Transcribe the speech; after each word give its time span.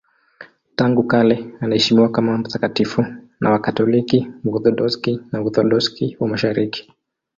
Tangu 0.75 1.03
kale 1.07 1.45
anaheshimiwa 1.61 2.11
kama 2.11 2.37
mtakatifu 2.37 3.05
na 3.39 3.49
Wakatoliki, 3.51 4.27
Waorthodoksi 4.45 5.19
na 5.31 5.39
Waorthodoksi 5.39 6.17
wa 6.19 6.27
Mashariki. 6.27 6.91